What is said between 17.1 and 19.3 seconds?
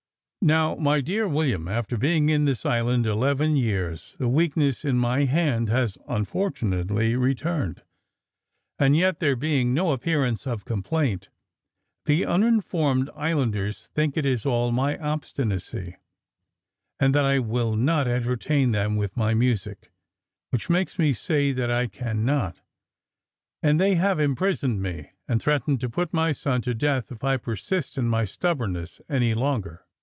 that I will not entertain them with